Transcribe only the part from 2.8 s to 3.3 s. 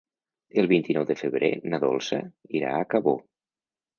Cabó.